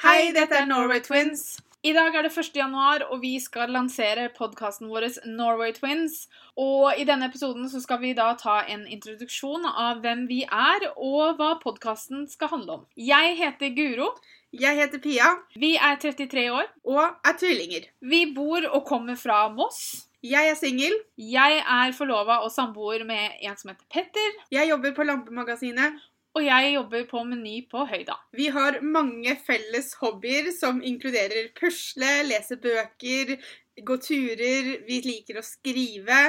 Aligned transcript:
Hei, 0.00 0.30
dette 0.32 0.56
er 0.56 0.64
Norway 0.64 1.02
Twins. 1.04 1.58
I 1.84 1.90
dag 1.92 2.14
er 2.16 2.24
det 2.24 2.30
1. 2.32 2.54
januar, 2.56 3.02
og 3.12 3.20
vi 3.20 3.34
skal 3.36 3.68
lansere 3.68 4.30
podkasten 4.32 4.88
vår 4.88 5.04
Norway 5.28 5.74
Twins. 5.76 6.22
Og 6.56 6.96
i 6.96 7.04
denne 7.04 7.28
episoden 7.28 7.68
så 7.68 7.82
skal 7.84 8.00
vi 8.00 8.14
da 8.16 8.30
ta 8.40 8.62
en 8.64 8.86
introduksjon 8.88 9.68
av 9.68 10.00
hvem 10.00 10.24
vi 10.30 10.40
er, 10.46 10.86
og 10.96 11.36
hva 11.36 11.50
podkasten 11.60 12.24
skal 12.32 12.48
handle 12.54 12.78
om. 12.78 12.86
Jeg 12.96 13.36
heter 13.42 13.76
Guro. 13.76 14.14
Jeg 14.56 14.80
heter 14.80 15.04
Pia 15.04 15.34
Vi 15.60 15.74
er 15.76 16.00
33 16.00 16.48
år. 16.48 16.72
og 16.84 17.04
er 17.04 17.36
tvillinger. 17.36 17.92
Vi 18.00 18.24
bor 18.32 18.72
og 18.72 18.86
kommer 18.88 19.20
fra 19.20 19.50
Moss. 19.52 20.06
Jeg 20.24 20.48
er 20.48 20.56
singel. 20.56 20.96
Jeg 21.16 21.60
er 21.60 21.92
forlova 21.92 22.40
og 22.44 22.50
samboer 22.52 23.04
med 23.04 23.36
en 23.40 23.56
som 23.56 23.70
heter 23.74 23.84
Petter. 23.92 24.40
Jeg 24.52 24.68
jobber 24.68 24.96
på 24.96 25.04
Lampemagasinet. 25.04 26.00
Og 26.38 26.44
jeg 26.46 26.74
jobber 26.76 27.06
på 27.10 27.24
Meny 27.26 27.56
på 27.70 27.82
Høyda. 27.90 28.14
Vi 28.38 28.46
har 28.54 28.78
mange 28.86 29.34
felles 29.46 29.96
hobbyer 29.98 30.52
som 30.54 30.78
inkluderer 30.86 31.48
pusle, 31.58 32.20
lese 32.28 32.54
bøker, 32.62 33.34
gå 33.82 33.96
turer. 34.04 34.68
Vi 34.86 35.00
liker 35.06 35.40
å 35.40 35.44
skrive. 35.44 36.20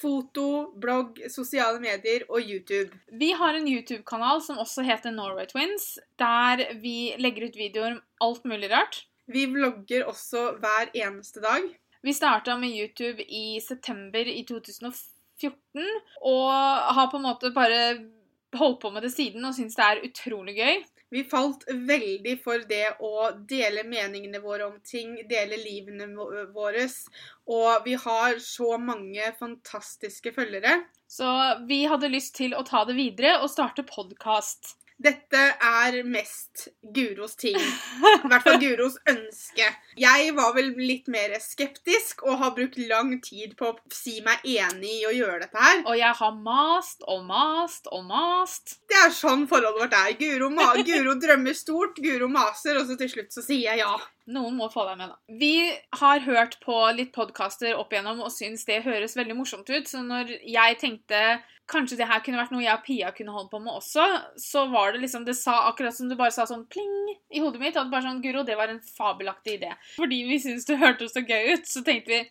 Foto, 0.00 0.74
blogg, 0.80 1.20
sosiale 1.30 1.78
medier 1.82 2.24
og 2.26 2.42
YouTube. 2.42 2.98
Vi 3.14 3.30
har 3.38 3.54
en 3.54 3.68
YouTube-kanal 3.70 4.42
som 4.42 4.58
også 4.58 4.82
heter 4.86 5.14
Norway 5.14 5.46
Twins, 5.50 6.00
der 6.18 6.64
vi 6.82 7.14
legger 7.22 7.46
ut 7.46 7.60
videoer 7.60 7.94
om 7.94 8.02
alt 8.26 8.48
mulig 8.50 8.72
rart. 8.74 9.04
Vi 9.30 9.46
vlogger 9.48 10.08
også 10.10 10.56
hver 10.58 10.90
eneste 10.98 11.44
dag. 11.44 11.70
Vi 12.04 12.12
starta 12.12 12.58
med 12.60 12.74
YouTube 12.74 13.22
i 13.22 13.60
september 13.64 14.26
i 14.28 14.42
2014, 14.44 15.86
og 16.26 16.50
har 16.98 17.08
på 17.12 17.22
en 17.22 17.26
måte 17.30 17.54
bare 17.54 17.80
holdt 18.58 18.80
på 18.82 18.90
med 18.94 19.02
det 19.06 19.12
siden 19.14 19.44
og 19.44 19.54
syns 19.56 19.76
det 19.78 19.86
er 19.86 20.02
utrolig 20.08 20.56
gøy. 20.58 20.82
Vi 21.14 21.22
falt 21.30 21.62
veldig 21.68 22.32
for 22.42 22.64
det 22.66 22.96
å 23.04 23.28
dele 23.46 23.84
meningene 23.86 24.40
våre 24.42 24.66
om 24.66 24.80
ting, 24.82 25.12
dele 25.30 25.60
livene 25.60 26.08
vå- 26.10 26.46
våre. 26.54 26.88
Og 27.46 27.84
vi 27.84 27.94
har 27.94 28.40
så 28.42 28.78
mange 28.82 29.28
fantastiske 29.38 30.32
følgere. 30.34 30.80
Så 31.06 31.28
vi 31.68 31.84
hadde 31.86 32.10
lyst 32.10 32.34
til 32.40 32.56
å 32.58 32.64
ta 32.66 32.82
det 32.88 32.96
videre 32.98 33.36
og 33.42 33.52
starte 33.52 33.84
podkast. 33.86 34.74
Dette 34.94 35.40
er 35.58 35.96
mest 36.06 36.68
Guros 36.94 37.34
ting. 37.36 37.58
I 38.24 38.28
hvert 38.30 38.44
fall 38.46 38.60
Guros 38.62 38.96
ønske. 39.10 39.66
Jeg 39.98 40.34
var 40.36 40.54
vel 40.54 40.70
litt 40.78 41.10
mer 41.10 41.34
skeptisk 41.42 42.22
og 42.24 42.38
har 42.40 42.54
brukt 42.56 42.78
lang 42.78 43.16
tid 43.24 43.56
på 43.58 43.72
å 43.72 43.76
si 43.92 44.20
meg 44.24 44.46
enig 44.46 45.00
i 45.00 45.06
å 45.08 45.12
gjøre 45.14 45.42
dette 45.44 45.60
her. 45.66 45.82
Og 45.82 45.98
jeg 45.98 46.14
har 46.20 46.38
mast 46.46 47.04
og 47.10 47.26
mast 47.26 47.90
og 47.90 48.06
mast. 48.08 48.78
Det 48.90 49.00
er 49.02 49.14
sånn 49.14 49.48
forholdet 49.50 49.82
vårt 49.82 49.98
er. 49.98 50.14
Guro, 50.20 50.52
Guro 50.86 51.18
drømmer 51.20 51.58
stort, 51.58 51.98
Guro 51.98 52.30
maser, 52.30 52.78
og 52.78 52.88
så 52.88 52.98
til 53.00 53.10
slutt 53.16 53.34
så 53.34 53.44
sier 53.44 53.74
jeg 53.74 53.82
ja. 53.82 53.96
Noen 54.32 54.54
må 54.56 54.70
få 54.72 54.86
deg 54.88 54.96
med, 54.96 55.10
da. 55.12 55.36
Vi 55.36 55.68
har 56.00 56.22
hørt 56.24 56.56
på 56.64 56.76
litt 56.96 57.10
podkaster 57.12 57.76
opp 57.76 57.92
igjennom 57.92 58.22
og 58.24 58.32
syns 58.32 58.64
det 58.64 58.84
høres 58.86 59.16
veldig 59.18 59.36
morsomt 59.36 59.68
ut. 59.68 59.90
Så 59.90 60.00
når 60.00 60.32
jeg 60.40 60.78
tenkte 60.80 61.20
kanskje 61.68 61.98
det 62.00 62.08
her 62.08 62.22
kunne 62.24 62.40
vært 62.40 62.54
noe 62.54 62.64
jeg 62.64 62.72
og 62.72 62.86
Pia 62.86 63.12
kunne 63.16 63.34
holdt 63.34 63.50
på 63.52 63.60
med 63.60 63.76
også, 63.76 64.06
så 64.40 64.64
var 64.72 64.94
det 64.94 65.02
liksom 65.04 65.26
Det 65.28 65.36
sa 65.36 65.58
akkurat 65.68 65.96
som 65.96 66.08
du 66.08 66.16
bare 66.16 66.32
sa 66.32 66.48
sånn 66.48 66.64
pling 66.72 66.96
i 67.36 67.44
hodet 67.44 67.60
mitt. 67.60 67.76
At 67.76 67.92
bare 67.92 68.06
sånn 68.06 68.22
Guro, 68.24 68.46
det 68.48 68.56
var 68.56 68.72
en 68.72 68.80
fabelaktig 68.96 69.58
idé. 69.58 69.74
Fordi 69.98 70.22
vi 70.30 70.40
syns 70.40 70.64
det 70.70 70.80
hørtes 70.80 71.12
så 71.12 71.24
gøy 71.24 71.58
ut, 71.58 71.68
så 71.68 71.84
tenkte 71.84 72.16
vi 72.16 72.24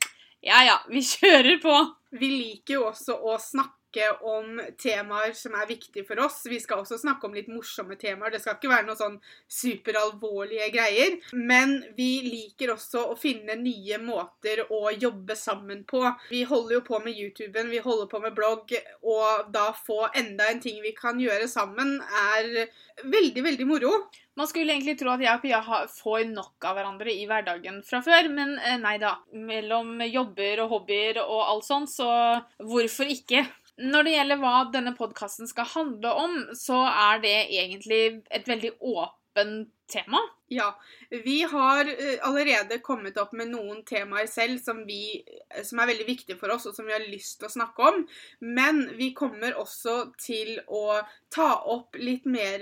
ja 0.44 0.66
ja, 0.66 0.80
vi 0.90 1.00
kjører 1.06 1.62
på. 1.64 1.78
Vi 2.20 2.30
liker 2.30 2.80
jo 2.80 2.88
også 2.90 3.16
å 3.22 3.38
snakke 3.40 3.83
om 4.26 4.58
temaer 4.80 5.34
som 5.38 5.56
er 5.60 5.70
viktige 5.70 6.06
for 6.08 6.20
oss. 6.26 6.42
Vi 6.50 6.60
skal 6.62 6.82
også 6.82 6.98
snakke 7.02 7.28
om 7.28 7.36
litt 7.38 7.52
morsomme 7.52 7.98
temaer. 8.00 8.34
Det 8.34 8.42
skal 8.44 8.58
ikke 8.58 8.72
være 8.72 8.88
noe 8.88 9.00
sånn 9.00 9.20
superalvorlige 9.52 10.70
greier. 10.74 11.20
Men 11.34 11.78
vi 11.98 12.10
liker 12.26 12.74
også 12.74 13.06
å 13.12 13.18
finne 13.20 13.58
nye 13.60 14.00
måter 14.02 14.66
å 14.70 14.90
jobbe 14.92 15.38
sammen 15.40 15.84
på. 15.90 16.04
Vi 16.32 16.44
holder 16.50 16.80
jo 16.80 16.84
på 16.88 17.00
med 17.04 17.18
YouTuben, 17.18 17.72
vi 17.72 17.84
holder 17.84 18.10
på 18.12 18.24
med 18.24 18.36
blogg, 18.38 18.74
og 19.06 19.54
da 19.54 19.70
få 19.78 20.08
enda 20.18 20.50
en 20.50 20.62
ting 20.64 20.82
vi 20.84 20.96
kan 20.98 21.20
gjøre 21.22 21.48
sammen, 21.52 22.00
er 22.02 22.68
veldig, 23.04 23.44
veldig 23.44 23.68
moro. 23.70 23.94
Man 24.38 24.50
skulle 24.50 24.74
egentlig 24.74 24.98
tro 24.98 25.12
at 25.14 25.22
jeg 25.22 25.38
og 25.38 25.44
Pia 25.44 25.60
får 25.94 26.24
nok 26.32 26.66
av 26.66 26.78
hverandre 26.78 27.14
i 27.14 27.26
hverdagen 27.30 27.82
fra 27.86 28.02
før, 28.06 28.30
men 28.34 28.56
eh, 28.58 28.80
nei 28.82 28.96
da. 29.02 29.16
Mellom 29.34 30.02
jobber 30.08 30.64
og 30.64 30.72
hobbyer 30.78 31.22
og 31.22 31.42
alt 31.44 31.68
sånt, 31.68 31.92
så 31.94 32.10
hvorfor 32.58 33.12
ikke? 33.14 33.44
Når 33.82 34.06
det 34.06 34.14
gjelder 34.14 34.42
hva 34.42 34.56
denne 34.74 34.94
podkasten 34.98 35.50
skal 35.50 35.70
handle 35.72 36.14
om, 36.24 36.40
så 36.58 36.84
er 36.90 37.24
det 37.24 37.38
egentlig 37.50 38.04
et 38.30 38.50
veldig 38.50 38.76
åpent 38.80 39.72
tema. 39.90 40.20
Ja, 40.54 40.68
vi 41.10 41.42
har 41.50 41.90
eh, 41.90 42.20
allerede 42.22 42.78
kommet 42.86 43.18
opp 43.18 43.34
med 43.34 43.50
noen 43.50 43.82
temaer 43.90 44.28
selv 44.30 44.62
som, 44.62 44.84
vi, 44.86 45.24
som 45.66 45.82
er 45.82 45.90
veldig 45.90 46.06
viktige 46.06 46.38
for 46.38 46.54
oss, 46.54 46.68
og 46.70 46.78
som 46.78 46.86
vi 46.86 46.94
har 46.94 47.06
lyst 47.08 47.40
til 47.42 47.50
å 47.50 47.56
snakke 47.56 47.90
om. 47.90 48.02
Men 48.46 48.84
vi 49.00 49.10
kommer 49.18 49.58
også 49.58 49.98
til 50.22 50.60
å 50.70 51.02
ta 51.34 51.50
opp 51.74 51.98
litt 51.98 52.30
mer 52.30 52.62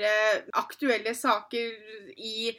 aktuelle 0.64 1.16
saker 1.18 2.16
i 2.16 2.54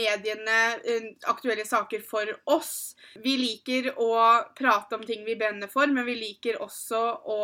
mediene, 0.00 0.58
eh, 0.84 1.08
aktuelle 1.30 1.66
saker 1.66 2.04
for 2.06 2.32
oss. 2.46 2.94
Vi 3.14 3.36
liker 3.40 3.92
å 4.00 4.10
prate 4.56 4.96
om 4.96 5.04
ting 5.06 5.24
vi 5.26 5.36
brenner 5.36 5.70
for, 5.72 5.86
men 5.86 6.08
vi 6.08 6.16
liker 6.20 6.60
også 6.64 7.02
å 7.24 7.40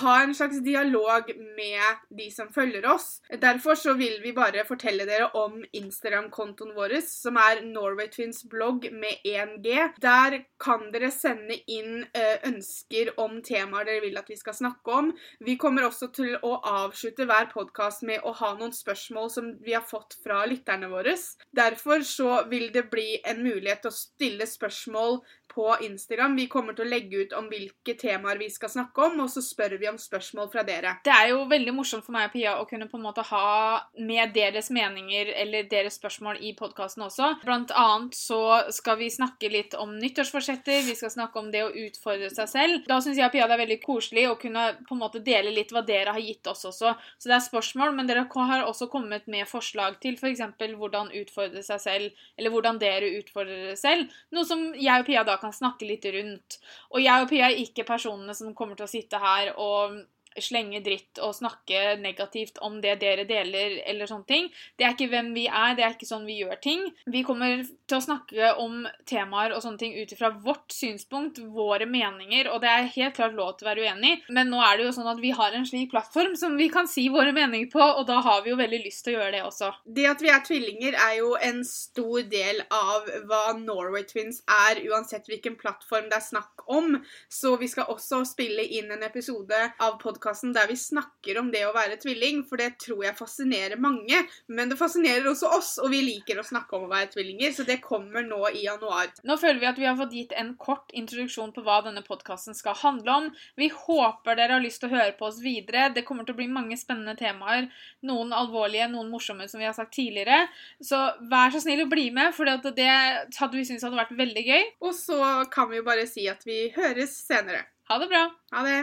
ha 0.00 0.14
en 0.22 0.34
slags 0.34 0.60
dialog 0.64 1.30
med 1.56 2.02
de 2.18 2.28
som 2.30 2.50
følger 2.52 2.86
oss. 2.88 3.20
Derfor 3.40 3.74
så 3.78 3.94
vil 3.98 4.18
vi 4.22 4.34
bare 4.36 4.64
fortelle 4.68 5.06
dere 5.08 5.28
om 5.38 5.60
Instagram-kontoen 5.72 6.74
vår, 6.76 6.96
som 7.06 7.38
er 7.40 7.62
Norway 7.66 8.10
Twins 8.12 8.42
blogg 8.50 8.88
med 8.92 9.22
1G. 9.24 9.76
Der 10.02 10.38
kan 10.62 10.88
dere 10.94 11.10
sende 11.14 11.58
inn 11.70 12.04
eh, 12.14 12.38
ønsker 12.48 13.12
om 13.20 13.40
temaer 13.44 13.88
dere 13.88 14.04
vil 14.06 14.18
at 14.20 14.30
vi 14.30 14.38
skal 14.40 14.56
snakke 14.56 14.98
om. 15.02 15.12
Vi 15.44 15.56
kommer 15.60 15.88
også 15.88 16.10
til 16.14 16.36
å 16.42 16.56
avslutte 16.58 17.26
hver 17.28 17.50
podkast 17.52 18.06
med 18.08 18.24
å 18.24 18.34
ha 18.38 18.54
noen 18.58 18.74
spørsmål 18.76 19.30
som 19.32 19.52
vi 19.62 19.76
har 19.76 19.86
fått 19.86 20.16
fra 20.22 20.42
lytterne 20.48 20.90
våre. 20.92 21.16
Derfor 21.52 22.00
så 22.08 22.42
vil 22.48 22.70
det 22.72 22.86
bli 22.92 23.18
en 23.28 23.42
mulighet 23.44 23.82
til 23.84 23.92
å 23.92 23.96
stille 23.96 24.46
spørsmål 24.48 25.20
på 25.54 25.76
Instagram. 25.80 26.36
Vi 26.36 26.46
kommer 26.48 26.76
til 26.76 26.86
å 26.86 26.92
legge 26.92 27.24
ut 27.24 27.34
om 27.36 27.48
hvilke 27.52 27.94
temaer 28.00 28.40
vi 28.40 28.48
skal 28.52 28.72
snakke 28.72 29.08
om, 29.08 29.20
og 29.24 29.30
så 29.32 29.42
spør 29.44 29.76
vi 29.80 29.81
om 29.90 29.98
spørsmål 30.00 30.50
fra 30.52 30.62
dere. 30.66 30.94
Det 31.04 31.12
er 31.14 31.32
jo 31.32 31.42
veldig 31.50 31.74
morsomt 31.74 32.04
for 32.06 32.14
meg 32.14 32.28
og 32.28 32.34
Pia 32.36 32.54
å 32.60 32.66
kunne 32.68 32.88
på 32.90 32.98
en 32.98 33.06
måte 33.06 33.24
ha 33.28 33.82
med 33.98 34.34
deres 34.36 34.70
meninger 34.74 35.32
eller 35.42 35.68
deres 35.70 35.98
spørsmål 35.98 36.40
i 36.44 36.54
podkasten 36.58 37.04
også. 37.06 37.32
Blant 37.42 37.72
annet 37.78 38.16
så 38.16 38.40
skal 38.74 38.98
vi 39.00 39.10
snakke 39.12 39.50
litt 39.52 39.76
om 39.78 39.94
nyttårsforsetter, 39.98 40.84
vi 40.86 40.96
skal 40.98 41.12
snakke 41.14 41.40
om 41.40 41.50
det 41.52 41.64
å 41.66 41.72
utfordre 41.84 42.30
seg 42.32 42.50
selv. 42.50 42.82
Da 42.88 43.00
syns 43.02 43.20
jeg 43.20 43.28
og 43.28 43.34
Pia 43.34 43.48
det 43.48 43.56
er 43.56 43.62
veldig 43.64 43.80
koselig 43.84 44.26
å 44.30 44.38
kunne 44.40 44.68
på 44.88 44.96
en 44.96 45.02
måte 45.02 45.22
dele 45.24 45.54
litt 45.54 45.72
hva 45.74 45.84
dere 45.86 46.14
har 46.16 46.22
gitt 46.22 46.46
oss 46.50 46.66
også. 46.68 46.94
Så 47.18 47.30
det 47.30 47.36
er 47.38 47.44
spørsmål, 47.44 47.94
men 47.96 48.10
dere 48.10 48.26
har 48.32 48.66
også 48.66 48.88
kommet 48.92 49.28
med 49.30 49.48
forslag 49.50 49.98
til 50.02 50.18
f.eks. 50.18 50.42
hvordan 50.78 51.12
utfordre 51.22 51.62
seg 51.64 51.82
selv, 51.82 52.24
eller 52.38 52.52
hvordan 52.54 52.80
dere 52.82 53.12
utfordrer 53.18 53.66
dere 53.66 53.78
selv. 53.80 54.12
Noe 54.34 54.48
som 54.48 54.64
jeg 54.74 55.02
og 55.02 55.08
Pia 55.08 55.24
da 55.26 55.38
kan 55.40 55.54
snakke 55.54 55.88
litt 55.88 56.06
rundt. 56.14 56.58
Og 56.92 57.02
jeg 57.02 57.24
og 57.24 57.30
Pia 57.30 57.50
er 57.50 57.60
ikke 57.62 57.86
personene 57.88 58.34
som 58.36 58.54
kommer 58.56 58.78
til 58.78 58.86
å 58.86 58.90
sitte 58.90 59.20
her 59.22 59.52
og 59.52 59.61
Um. 59.62 60.06
Slenge 60.40 60.82
dritt 60.84 61.20
og 61.22 61.34
snakke 61.36 61.96
negativt 62.00 62.60
om 62.64 62.80
det 62.82 62.98
dere 63.02 63.26
deler, 63.28 63.78
eller 63.88 64.08
sånne 64.10 64.28
ting. 64.28 64.48
Det 64.78 64.86
er 64.86 64.96
ikke 64.96 65.10
hvem 65.12 65.32
vi 65.36 65.46
er, 65.48 65.76
det 65.76 65.86
er 65.86 65.96
ikke 65.96 66.08
sånn 66.08 66.28
vi 66.28 66.40
gjør 66.40 66.60
ting. 66.62 66.86
Vi 67.12 67.24
kommer 67.26 67.64
til 67.64 67.98
å 67.98 68.04
snakke 68.04 68.52
om 68.62 68.86
temaer 69.08 69.54
og 69.56 69.62
sånne 69.64 69.80
ting 69.80 69.96
ut 69.98 70.14
ifra 70.14 70.32
vårt 70.44 70.72
synspunkt, 70.74 71.40
våre 71.52 71.86
meninger, 71.88 72.50
og 72.52 72.62
det 72.64 72.70
er 72.70 72.90
helt 72.96 73.18
klart 73.18 73.36
lov 73.36 73.56
til 73.56 73.66
å 73.66 73.72
være 73.72 73.88
uenig, 73.88 74.14
men 74.32 74.50
nå 74.52 74.62
er 74.64 74.78
det 74.78 74.88
jo 74.88 74.94
sånn 74.96 75.10
at 75.12 75.20
vi 75.22 75.32
har 75.36 75.56
en 75.56 75.66
slik 75.68 75.90
plattform 75.92 76.36
som 76.38 76.56
vi 76.58 76.68
kan 76.72 76.88
si 76.90 77.08
våre 77.12 77.34
meninger 77.36 77.70
på, 77.72 77.82
og 77.82 78.06
da 78.08 78.20
har 78.24 78.42
vi 78.44 78.52
jo 78.52 78.60
veldig 78.60 78.82
lyst 78.84 79.04
til 79.06 79.16
å 79.16 79.20
gjøre 79.20 79.34
det 79.36 79.42
også. 79.46 79.72
Det 79.84 80.06
at 80.08 80.24
vi 80.24 80.32
er 80.32 80.44
tvillinger 80.46 80.96
er 81.08 81.18
jo 81.18 81.34
en 81.42 81.62
stor 81.68 82.24
del 82.32 82.62
av 82.72 83.08
hva 83.28 83.42
Norway 83.58 84.06
Twins 84.08 84.42
er, 84.46 84.82
uansett 84.88 85.28
hvilken 85.30 85.56
plattform 85.60 86.08
det 86.10 86.18
er 86.18 86.26
snakk 86.26 86.64
om. 86.72 86.96
Så 87.32 87.56
vi 87.60 87.68
skal 87.70 87.90
også 87.92 88.22
spille 88.28 88.64
inn 88.78 88.90
en 88.94 89.04
episode 89.06 89.58
av 89.82 89.98
podkasten 90.22 90.52
der 90.54 90.68
vi 90.68 90.76
snakker 90.76 91.38
om 91.40 91.50
det 91.50 91.64
å 91.66 91.72
være 91.74 91.98
tvilling, 92.00 92.44
for 92.46 92.60
det 92.60 92.76
tror 92.80 93.02
jeg 93.04 93.18
fascinerer 93.18 93.80
mange. 93.80 94.20
Men 94.46 94.70
det 94.70 94.78
fascinerer 94.78 95.26
også 95.26 95.50
oss, 95.56 95.70
og 95.82 95.90
vi 95.90 96.02
liker 96.06 96.38
å 96.38 96.46
snakke 96.46 96.76
om 96.76 96.86
å 96.86 96.92
være 96.92 97.10
tvillinger, 97.14 97.52
så 97.52 97.66
det 97.66 97.80
kommer 97.82 98.22
nå 98.22 98.38
i 98.52 98.64
januar. 98.66 99.10
Nå 99.26 99.36
føler 99.40 99.60
vi 99.60 99.70
at 99.70 99.80
vi 99.80 99.88
har 99.88 99.98
fått 99.98 100.14
gitt 100.14 100.34
en 100.38 100.54
kort 100.60 100.94
introduksjon 100.94 101.52
på 101.56 101.64
hva 101.66 101.80
denne 101.86 102.04
podkasten 102.06 102.54
skal 102.54 102.78
handle 102.78 103.16
om. 103.16 103.28
Vi 103.58 103.70
håper 103.74 104.38
dere 104.38 104.58
har 104.58 104.64
lyst 104.64 104.82
til 104.82 104.92
å 104.92 104.94
høre 104.94 105.16
på 105.18 105.26
oss 105.26 105.42
videre. 105.42 105.90
Det 105.94 106.06
kommer 106.06 106.28
til 106.28 106.36
å 106.36 106.40
bli 106.40 106.48
mange 106.52 106.78
spennende 106.78 107.16
temaer. 107.18 107.68
Noen 108.06 108.34
alvorlige, 108.36 108.90
noen 108.92 109.10
morsomme, 109.10 109.48
som 109.50 109.62
vi 109.62 109.68
har 109.68 109.76
sagt 109.76 109.94
tidligere. 109.98 110.46
Så 110.82 111.00
vær 111.32 111.52
så 111.54 111.64
snill 111.64 111.86
å 111.86 111.90
bli 111.90 112.10
med, 112.14 112.30
for 112.36 112.46
det 112.46 112.60
hadde 112.62 113.56
vi 113.58 113.66
syntes 113.66 113.86
hadde 113.88 113.98
vært 113.98 114.16
veldig 114.22 114.48
gøy. 114.48 114.64
Og 114.86 114.96
så 114.96 115.20
kan 115.52 115.70
vi 115.72 115.82
jo 115.82 115.86
bare 115.86 116.06
si 116.10 116.30
at 116.30 116.46
vi 116.46 116.68
høres 116.76 117.18
senere. 117.26 117.66
Ha 117.90 117.98
det 117.98 118.12
bra! 118.12 118.26
Ha 118.54 118.66
det! 118.68 118.82